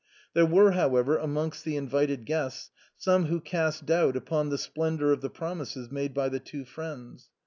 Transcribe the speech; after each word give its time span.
There 0.33 0.47
were, 0.47 0.71
however, 0.71 1.19
amongst 1.19 1.63
the 1.63 1.75
invited 1.75 2.25
guests, 2.25 2.71
some 2.97 3.25
who 3.25 3.39
cast 3.39 3.85
doubt 3.85 4.15
upon 4.15 4.49
the 4.49 4.57
splendor 4.57 5.13
of 5.13 5.21
the 5.21 5.29
promises 5.29 5.91
made 5.91 6.15
by 6.15 6.27
the 6.29 6.39
two 6.39 6.65
friends. 6.65 7.29